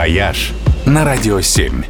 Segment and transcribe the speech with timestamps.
[0.00, 0.54] «Вояж»
[0.86, 1.84] на Радио 7.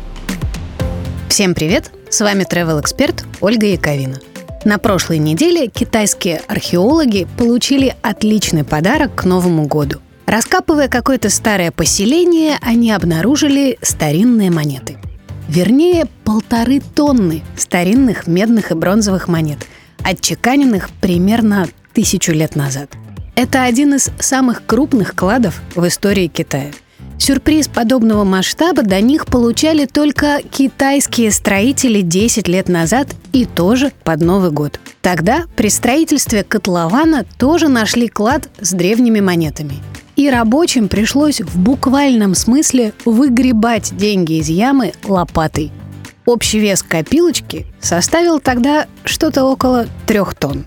[1.29, 1.93] Всем привет!
[2.09, 4.19] С вами travel эксперт Ольга Яковина.
[4.65, 10.01] На прошлой неделе китайские археологи получили отличный подарок к Новому году.
[10.27, 14.97] Раскапывая какое-то старое поселение, они обнаружили старинные монеты.
[15.49, 19.59] Вернее, полторы тонны старинных медных и бронзовых монет,
[20.03, 22.91] отчеканенных примерно тысячу лет назад.
[23.37, 26.73] Это один из самых крупных кладов в истории Китая–
[27.21, 34.23] Сюрприз подобного масштаба до них получали только китайские строители 10 лет назад и тоже под
[34.23, 34.81] Новый год.
[35.03, 39.75] Тогда при строительстве котлована тоже нашли клад с древними монетами.
[40.17, 45.71] И рабочим пришлось в буквальном смысле выгребать деньги из ямы лопатой.
[46.25, 50.65] Общий вес копилочки составил тогда что-то около трех тонн.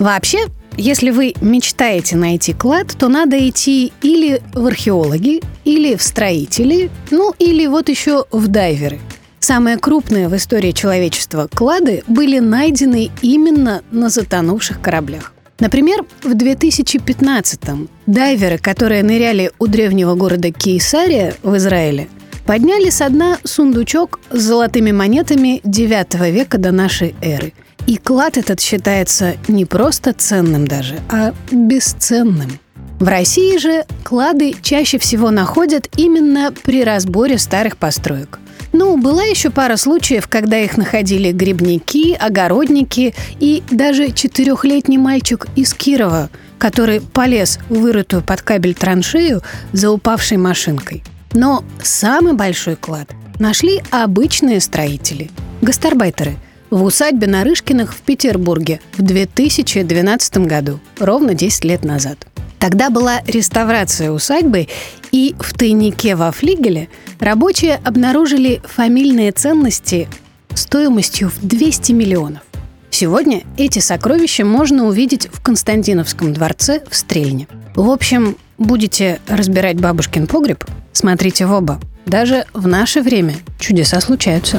[0.00, 6.90] Вообще, если вы мечтаете найти клад, то надо идти или в археологи, или в строители,
[7.10, 8.98] ну или вот еще в дайверы.
[9.40, 15.32] Самые крупные в истории человечества клады были найдены именно на затонувших кораблях.
[15.58, 22.08] Например, в 2015-м дайверы, которые ныряли у древнего города Кейсария в Израиле,
[22.46, 27.52] подняли со дна сундучок с золотыми монетами 9 века до нашей эры–
[27.92, 32.58] и клад этот считается не просто ценным даже, а бесценным.
[32.98, 38.38] В России же клады чаще всего находят именно при разборе старых построек.
[38.72, 45.74] Ну, была еще пара случаев, когда их находили грибники, огородники и даже четырехлетний мальчик из
[45.74, 51.04] Кирова, который полез в вырытую под кабель траншею за упавшей машинкой.
[51.34, 56.36] Но самый большой клад нашли обычные строители– гастарбайтеры–
[56.72, 62.26] в усадьбе Нарышкиных в Петербурге в 2012 году, ровно 10 лет назад.
[62.58, 64.68] Тогда была реставрация усадьбы,
[65.10, 66.88] и в тайнике во флигеле
[67.20, 70.08] рабочие обнаружили фамильные ценности
[70.54, 72.40] стоимостью в 200 миллионов.
[72.88, 77.48] Сегодня эти сокровища можно увидеть в Константиновском дворце в Стрельне.
[77.74, 80.64] В общем, будете разбирать бабушкин погреб,
[80.94, 81.80] смотрите в оба.
[82.06, 84.58] Даже в наше время чудеса случаются.